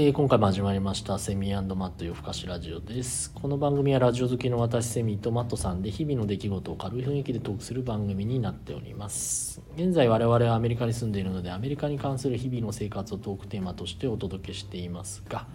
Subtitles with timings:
[0.00, 3.32] えー今回も始まりましたセミマット夜更かしラジオです。
[3.34, 9.60] この番組はラジオ好きの私セミとマットさんで日々の出来事を軽い雰囲気でトークする番組になっております。
[9.74, 15.48] 現在我々はアメリカに住んでいるのでアメリカに関する日々の生活をトークテーマとしてお届けしていますが、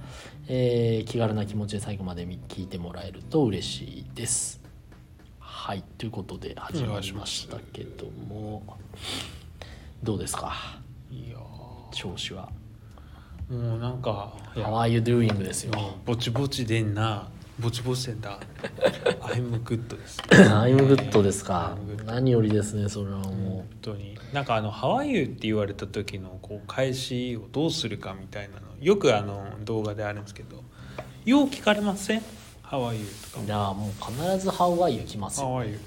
[0.50, 4.62] えー気軽な気持ちで最後まで聞いてもらえると嬉しいです。
[5.39, 8.62] はいということで始まりましたけども。
[10.04, 10.82] どうですか？
[11.10, 11.38] いや
[11.94, 12.49] 調子は。
[12.49, 12.62] ー
[13.49, 15.38] もうなんかいや How are you doing?
[15.38, 15.73] ですよ。
[16.05, 17.29] ぼちぼちでんな。
[17.59, 18.39] ぼちぼちでんだ。
[19.21, 20.19] I'm good です。
[20.52, 21.77] I'm good ですか。
[21.77, 24.17] I'm good 何よりですねそれはも本当に。
[24.31, 28.61] なんかあの「ハワイユー」って言われた時のこう返しをどうするかみたいなの。
[28.81, 30.63] よくあの動画であるんですけど。
[31.25, 33.44] よう聞かれません「How are you」とか。
[33.44, 35.47] ういやもう必ず How are you 来ますよ。
[35.48, 35.80] How are you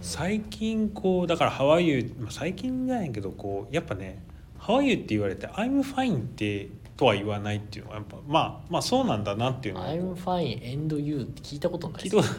[0.00, 4.22] 最近こうだからハワイユーまあ最近じゃないけどこうやっぱね
[4.58, 12.38] ハワイユーって言われて「I'm fine」ってとは言わないっていうのはやっぱまあまあそうなんだなっていうのを I'm fine and you って聞いたことない聞いたことない。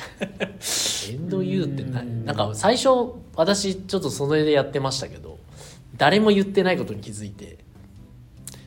[1.14, 2.88] and you ってなうんなんか最初
[3.36, 5.38] 私ちょっとそれでやってましたけど
[5.96, 7.58] 誰も言ってないことに気づいて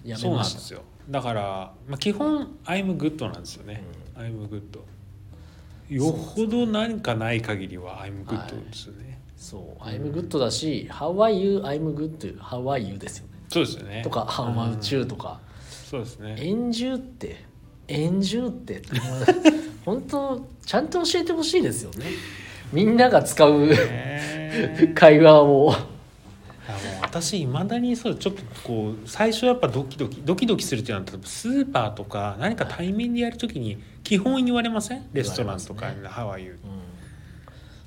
[0.06, 0.54] やそうめました。
[0.56, 0.82] なんですよ。
[1.10, 3.84] だから、まあ、基本「I'm good」なんですよね
[4.16, 4.62] 「I'm good」
[5.90, 9.84] よほど何かない限りは「I'm good はい」ですよね、そう。
[9.84, 11.60] I'm good だし How are you?
[11.60, 13.28] I'm good How are you ですよ。
[13.28, 14.02] ねそうですよね。
[14.04, 14.58] とか How うん。
[14.74, 15.40] about you とか。
[15.90, 16.36] そうですね。
[16.40, 17.44] 円柱って
[17.88, 18.82] 円柱って
[19.86, 22.06] 本当ちゃんと教えてほしいですよね。
[22.72, 25.74] みんなが使うね 会話を。
[27.02, 35.06] 私いまだにそうちょっとこう最初やっぱドキドキドキドキするっていうのはスーパーとか何か対面でやるときに基本言われません？
[35.14, 36.48] レストランとか言われハワイ。
[36.48, 36.58] うん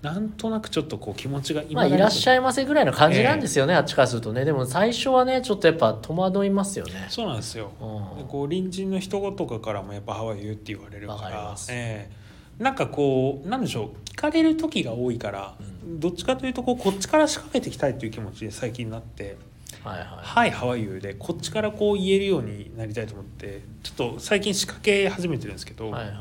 [0.07, 4.45] なんとなくちょっとこう気持ちがまあいらっしゃいいませぐらいの感じなんですよね、あっちからするとね。
[4.45, 7.07] でも最初はねちょっとやっぱ戸惑いますよね。
[7.09, 7.73] そうなんですよ。
[7.81, 8.19] うん。
[8.19, 11.73] でこう隣人の人とかからもやっぱハワイユーって言われるからます。
[11.73, 12.63] ええ。
[12.63, 19.37] なんかこうなんでしょう聞かれる時が多いから、どっちかというとこうこっちから仕掛けていきたいという気持ちで最近になって
[19.83, 26.13] はいはい「はいハワイユー」でこっちからこう言えるようになりたいと思ってちょっと最近仕掛け始めてるんですけど、はいはい。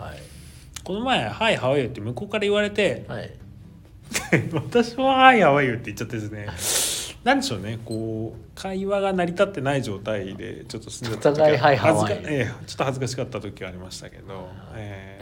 [0.83, 3.31] この前「はいハワイユー」って向こうから言われてはい
[4.53, 6.47] 私は「はいハワイユー」って言っちゃってですね。
[7.25, 7.79] なんでしょうね。
[7.83, 11.47] こう会話が成り立ってない状態でちょっと住んでたちょっ
[12.77, 15.19] と恥ずかしかった時はありましたけど、え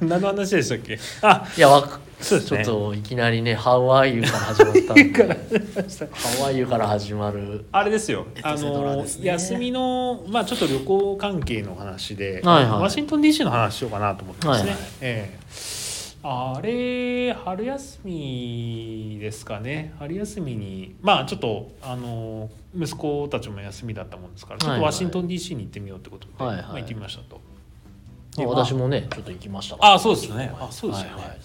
[0.00, 0.04] え。
[0.04, 0.96] 何の話でしたっけ？
[1.22, 2.62] あいやわかちょそうですね。
[2.62, 7.64] っといきなりね「How are you」から始まったんで「How are you」から始まる。
[7.72, 8.28] あれですよ。
[8.44, 12.80] あエトセトラの休みのまあちょっと旅行関係の話で、はいはい。
[12.82, 14.88] ワシントン DC の話しようかなと思ってますね、はいはい。
[15.00, 15.83] ええ
[16.26, 19.92] あれ春休みですかね。
[19.98, 26.64] 春休みにまあちょっとあの息子たちも休みだったもんですからちょっとワシントン DC に行ってみようってことで、はいはい。
[26.64, 27.42] まあ、行ってみましたと。
[28.38, 29.76] まあ私もねちょっと行きました。
[29.80, 30.50] あそうですね。
[30.58, 31.40] あそうですよね、はい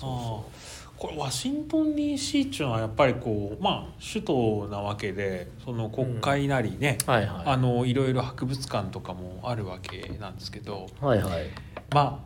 [0.99, 7.43] これワシントン DC っていうのはやっぱりこうまあ首都なわけでその国会なりね、はいはい。
[7.45, 11.49] あのいろいろ博物館とかもあるわけなんですけどはいはい。
[11.93, 12.21] ま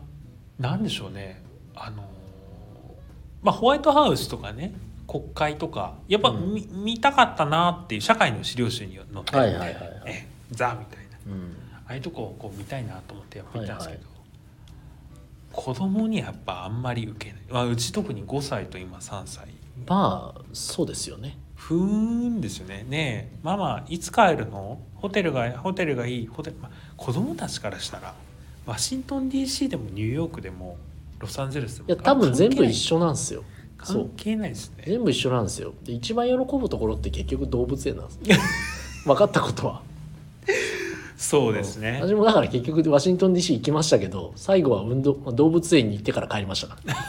[0.59, 1.41] あなんでしょうね。
[1.75, 2.03] あの
[3.43, 4.73] まあホワイトハウスとかね
[5.07, 6.53] 国会とかやっぱうん。
[6.53, 9.75] 見,、見たかったなっていう社会の資料集に載ってるはいはいはいはい。
[10.07, 11.33] ええザみたいな。
[11.33, 11.55] うん。
[11.75, 14.13] ああいうとこをこう見たいなと思ってやっぱ行ったんですけど、はい
[15.53, 19.49] 子供にはやっぱあんまり受けない、まあ、うち特に5歳と今3歳。
[19.85, 21.37] まあそうですよね。
[21.55, 22.83] ふーんですよね。
[22.89, 24.79] ねえママいつ帰るの？
[24.95, 26.27] ホテルがホテルがいい？
[26.27, 28.15] ホテル、まあ、子供たちからしたら
[28.65, 30.77] ワシントン DC でもニューヨークでも
[31.23, 33.43] ロサンゼルスいや多分全部一緒緒なんですよ。
[33.77, 34.49] 関係ない。
[34.49, 34.83] ですね。
[34.87, 35.73] 全部一緒なんですよ。
[35.83, 38.19] で一番喜ぶところって結局動物園なんです
[39.05, 39.81] 分かったことは。
[41.17, 41.99] そうですね。
[42.01, 46.95] 私もだから結局ワシントン DC 行きましたけど最後は運動まあ動物園に行ってから帰りましたから。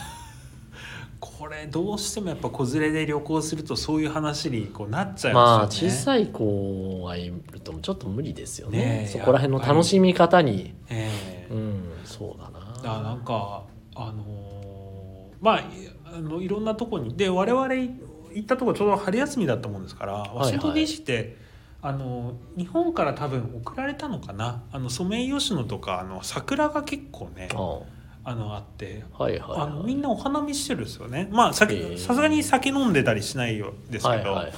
[1.19, 5.93] これどうしてもやっぱ子連れで旅行するとそういう話にこうなっちゃいまあますよね。
[5.95, 9.07] 小さい子がいるとちょっと無理ですよね。
[9.11, 10.73] そこら辺の楽しみ方に。
[10.89, 11.47] ええ。
[11.51, 13.03] うんそうだな。
[13.03, 13.63] なんか
[13.95, 15.63] あのーまあい
[16.05, 21.37] あのいろんなとこにで我々行ったとこちょうど春休みだったもんですからワシントンはい DC って、
[21.81, 24.63] あの日本から多分送られたのかな。
[24.71, 27.79] あのソメイヨシノとかあの桜が結構ねあ
[28.27, 31.29] あのあってはいはいあのはいみんなお花見してるんですよね。
[31.31, 34.51] まあさすがに酒飲んでたりしないようですけど、はいはいはいはい。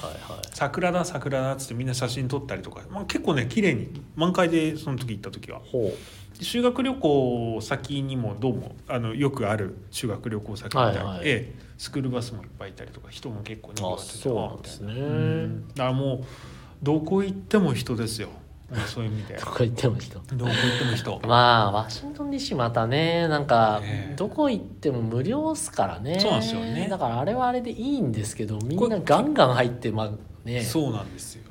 [0.54, 5.60] 桜だ桜だっつってみんな写真撮ったりとか、まあ、結構ね綺麗に満開でその時行った時は。
[5.60, 5.94] ほ
[6.40, 11.28] 修学旅行先にもどうもあのよくある修学旅行先みたいで、はいはい。
[11.28, 11.68] ええ。
[11.78, 14.94] スクールバスもいっぱいいたりとか人も結構にぎわっててあそうなんですね。
[14.94, 15.68] うん。
[15.70, 16.26] だからもう
[16.82, 18.30] どこ行っても人ですよ。
[18.30, 18.47] まあ
[18.88, 19.36] そういう意味で。
[19.36, 20.20] どこ行っても人。
[20.20, 21.22] どこ行っても人。
[21.26, 23.82] まあワシントン DC またねなんか
[24.18, 26.20] どこ行っても無料っすからね。
[26.20, 26.88] そうなんですよね。
[26.90, 30.12] だからあれはあれでいいんですけどみんこれなガンガン入ってまあ
[30.46, 30.62] ね。
[30.62, 31.44] そうなんですよ、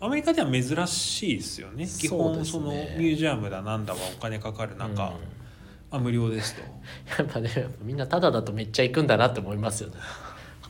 [0.00, 0.06] うん。
[0.06, 1.86] アメリカでは珍しいですよね。
[1.86, 5.12] 基本そのミュージアムだなんだはお金かかる中、
[5.92, 6.62] あ無料ですと。
[7.22, 7.48] やっぱね
[7.82, 9.96] みんなタダだとめっちゃ行くんだなって思いますよね。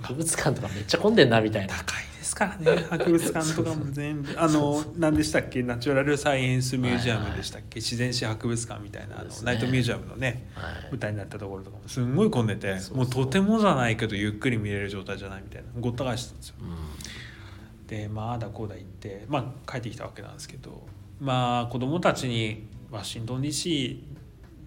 [0.02, 1.75] 博物館とかめっちゃ混んでんなみたいな。
[1.75, 2.82] 高いですからね。
[2.90, 4.34] 博物館とかも全部。
[4.37, 5.62] あの何でしたっけ？
[5.62, 10.90] ナチュラルサイエンスミュージアムでしたっけ、自然史博物館みたいなあの、ナイトミュージアムのねはい。
[10.90, 16.55] 舞台になったところとかもすんごい混んでてもうとてもじゃないけどゆっくり見れる状態じゃないみたいなごった返してたんですよ。
[16.61, 17.87] うん。
[17.87, 20.84] でまああだこうだ言ってまあ帰ってきたわけなんですけど
[21.20, 23.99] まあ子供たちにワシントン DC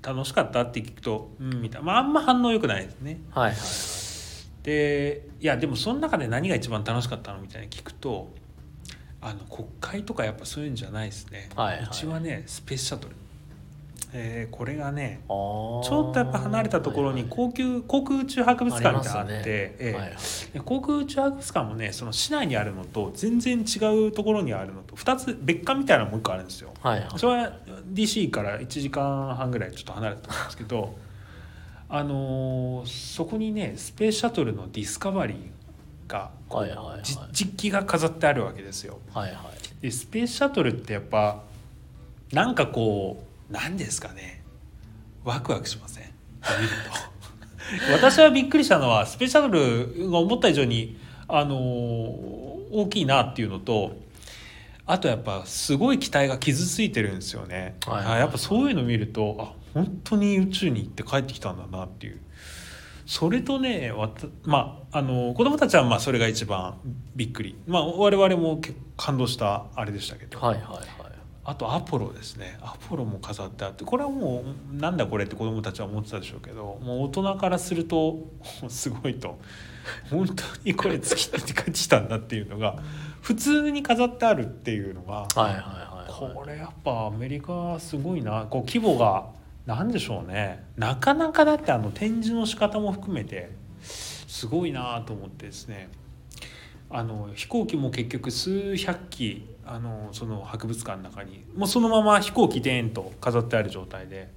[0.01, 1.85] 楽しかったって聞くとうんみたいな。
[1.87, 3.19] まああんま反応良くないですね。
[3.31, 3.98] はいはい
[4.63, 8.29] でいやでもその中で何が一番楽しかったのみたいに聞くと
[9.21, 11.83] あの国会とかやっぱそういうんじゃないですね、はいはい。
[11.83, 13.15] うちはねスペースシャトル、
[14.13, 19.43] えーこれがねちょっとやっぱ離れたところに高級航空宇宙博物館ってあってね。
[19.45, 19.91] ええ。
[19.93, 20.13] はいはい。
[20.53, 26.73] で航空宇宙博物館もねその市内にあるのと全然違うところにあるのと2つ別館みたいなのもう一個あるんですよ。
[26.81, 27.09] はいはい。
[27.17, 27.53] それは
[27.93, 30.95] DC から1時間半ぐらいちょっと離れてたんですけど
[31.89, 35.37] あのーそこにねスペースシャトルのディスカバリー
[36.11, 37.01] がはいはいはい。
[37.03, 38.99] じ実機が飾ってあるわけですよ。
[39.13, 39.81] はいはい。
[39.81, 41.41] でスペースシャトルってやっぱ
[42.31, 44.43] なんかこう何ですかね。
[45.23, 46.03] ワクワクしません？
[46.05, 46.69] 見る
[47.89, 47.93] と。
[47.93, 50.97] 私はびっくりしたのはスペースシャトルが思った以上に
[51.27, 53.97] あのー大きいなっていうのと
[54.85, 58.15] あとやっぱすごい機体が傷ついてるんですよね、はいはいはい。
[58.17, 62.19] あやっぱそういうの見るとあ本当に宇宙に行って帰ってきたんだなっていう。
[63.05, 66.77] それとねわたまああの子供たちはまあそれが一番
[67.15, 67.57] びっくり。
[67.67, 71.09] まあ我々も結構感動したあれでしたけど、はいはいはい。
[71.49, 72.59] あとアポロですね。
[72.61, 73.83] アポロも飾ってあって。
[73.83, 78.27] これはもうなんだこれって子供たちは思ってたでしょうけどもう大人からすると
[78.69, 79.39] すごいと。
[80.11, 82.77] 本当にこれ月に帰ってきたんだっていうのが
[83.21, 85.59] 普通に飾ってあるっていうのがはいはいはい
[86.11, 86.35] はい。
[86.35, 88.45] これやっぱアメリカすごいな。
[88.47, 89.25] こう規模が
[89.69, 90.65] 何でしょうね。
[90.77, 93.51] なかなかだってあの展示の仕方も含めて
[93.83, 95.89] すごいなと思ってですね。
[96.89, 104.31] あの飛行機も結局数百機あのその博物館の中にもうそのまま飛行機でーんと飾ってある状態で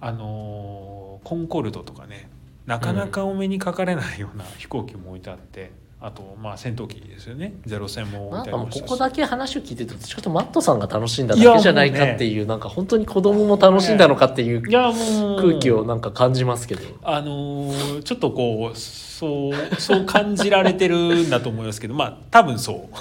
[0.00, 2.30] あのコンコルドとかね
[2.66, 7.52] なかなかお目にかかれないような飛行機も置いてあって、あとまあ戦闘機ですよね。
[7.66, 8.30] ゼロ戦も
[8.70, 16.82] ここだけ話を聞いてるとちょっとマットさんが楽しんだだけじゃないかっていうなんか本当に子供も楽しんだのかっていういやもう空気をなんか感じますけど。
[17.02, 21.92] あのーちょっとこうそうそう感じられてるんだと思いますけど。
[21.94, 22.96] まあ多分そう。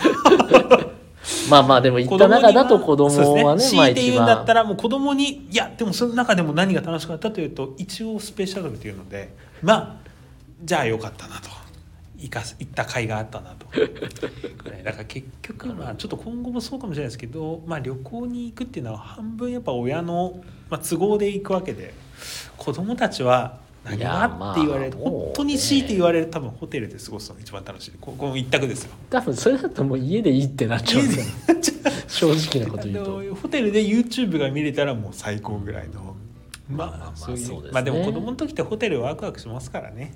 [1.50, 9.34] まあまあでも言った中だと子供はね強いて一言うんだった番らもう子供にいやでもその中でも何が楽しかったというと一応スペシャルというので。
[9.62, 10.10] まあ
[10.62, 11.59] じゃあよかったなと
[12.20, 13.68] 行かす行った甲斐があったなと。
[14.84, 21.94] だから結局まあちょっと今後もそうかもしれないですけど、まあ、旅行に行くっていうのは半分やっぱ親の、まあ、都合で行くわけで
[22.58, 27.92] 子供たちは何がって言われる、まあもうね本当に強いて言われる多分ホテルで過ごすのが一番楽しい。
[28.00, 28.92] ここの一択ですよ。
[29.10, 31.54] 多分それだともう家でいいってなっちゃうんですよ。
[31.54, 31.62] ね
[32.08, 33.36] 正直なこと言うと。
[33.36, 36.16] ホテルで YouTube が見れたらもう最高ぐらいの
[36.70, 37.60] まあまあまあそうですね。
[37.72, 40.14] まあでも子供の時ってホテルワクワクしますからね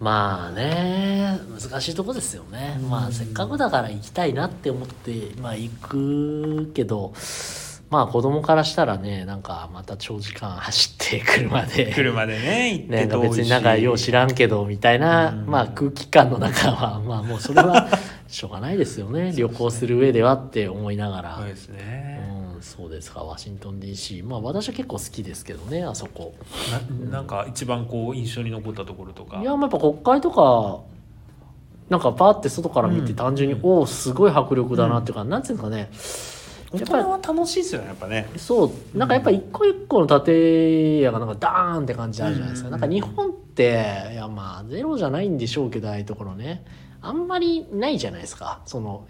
[0.00, 2.80] まあね難しいとこですよね。
[2.88, 7.12] まあせっかくだから行きたいなって思ってまあ行くけど
[7.90, 13.34] まあ子供からしたらねなんかまた長時間走って車で車でね行ってなんか遠い。
[13.34, 15.46] し別になんかよう知らんけどみたいな、うん。
[15.46, 17.88] まあ空気感の中はまあもうそれは
[18.26, 19.34] しょうがないですよ ね。
[19.36, 26.34] 旅行する上ではって思いながら、そうですね、うんそうですかワシントン DC まあ私は結構好きですけどねあそこ。
[27.02, 29.40] ななんか一番こう印象に残ったところとか。
[29.40, 30.80] いやまあやっぱ国会とか
[31.88, 33.16] なんかパーって外から見てうん。
[33.16, 35.62] 単純に、おおすごい迫力だなっていうか、なんていうんで
[35.96, 38.28] すかね大人は楽しいですよねやっぱね。
[38.36, 42.72] そうなんかやっぱ一個一個の建屋がなんかダーンって感じあるじゃないですか、うん。
[42.72, 46.64] なんか日本っていやまあゼロじゃないんでしょうけどああいうところね。
[47.02, 48.60] あんまりないじゃないですか。
[48.66, 49.08] その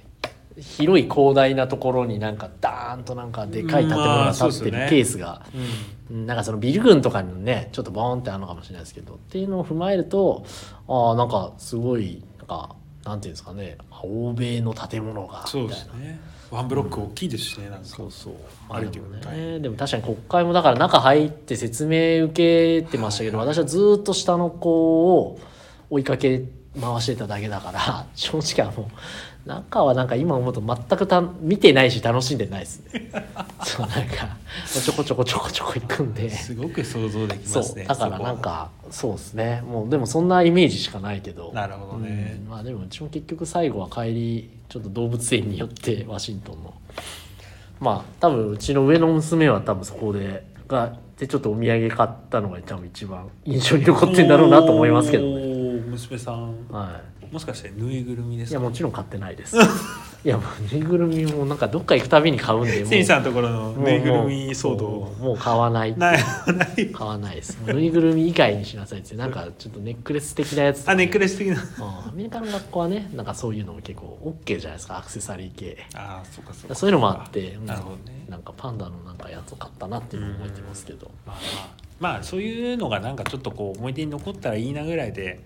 [0.60, 5.60] 広い広大なところになんかダーンとなんかでかい建物が建ってるケースが、うん。
[5.60, 10.44] うんなんかそのビル群とかにねちょっとボーンってあるのかもしれないですけどっていうのを踏まえると
[10.88, 12.74] ああなんかすごいなんか
[13.04, 16.20] なんていうんですかね欧米の建物がそうみたいなですね。
[16.50, 17.84] ワンブロック大きいですしねなんか。
[17.84, 18.34] そうそう。
[18.68, 25.38] 歩いてくるまあでもみたいねでも確かに国会もだから中入って説明受けてましたけど、はいはい私はずっと下の子を
[25.90, 26.42] 追いかけ
[26.78, 28.88] 回してただけだから 正直あの
[29.46, 33.10] 中はなんか今思うと全くた見てないし楽しんでないですね。
[33.64, 34.36] そうなんか
[34.66, 36.28] ちょこちょこちょこちょこ行くんで。
[36.30, 39.62] すごく想像できそますねうだからなんかそうですね。
[39.66, 41.52] もうでもそんなイメージしかないけど。
[41.54, 42.38] なるほどね。
[42.44, 46.74] うんまあでもうちも結局最後は帰りちょっと動物園によってワシントンの。
[47.80, 55.49] まあ多分うちの上の娘は多分そこでがでちょっとお土産買ったのが多分一番印象に残ってんだろうなと思いますけどね
[55.90, 56.68] 娘さん。
[56.68, 57.32] はい。
[57.32, 58.58] もしかしてぬいぐるみですか？
[58.58, 59.56] いやもちろん買ってないです。
[60.22, 63.04] いやもうぬいぐるみもなんかどっか行くたびに買うんでもう。
[63.04, 64.86] さんのところのもうぬいぐるみ騒も動
[65.20, 66.18] うもう買わないない
[66.54, 66.86] ない。
[66.92, 67.58] 買わないです。
[67.66, 70.92] ぬいぐるみ以外にしなさいってなんかちょっとネックレス的なやつとか。
[70.92, 71.54] あネックレス的な。
[71.54, 71.60] うん。
[71.60, 75.78] アメリカの学校はねなんかそういうのも結構 OK じゃないですかアクセサリー系。
[75.94, 76.74] ああそうかそうか。
[76.74, 77.66] そういうのもあってうん。
[77.66, 78.26] なるほどね。
[78.28, 81.10] なんかパンダのなんかやつを買ったなっていうのを覚えてますけど。
[81.26, 81.68] まあまあ。
[81.98, 85.40] まあそういうのがなんかちょっとこう思い出に残ったらいいなぐらいで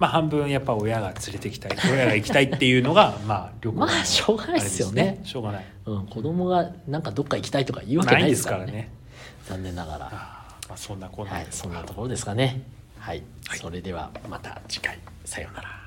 [0.00, 5.20] まあ半分やっぱ親が連れてきたい親が行きたいっていうのが まあ旅行のまあしょうがないですよね。
[5.22, 5.64] しょうがない。
[5.84, 8.90] うん、子供がなんかどっか行きたいとか言うわけないいですすかららねかね。
[9.46, 9.98] 残念ながら。
[10.68, 12.62] まあそんなこんなはいそんなところですかね。
[12.98, 13.58] はい、はい。
[13.58, 14.98] それではまた次回。
[15.24, 15.79] さようなら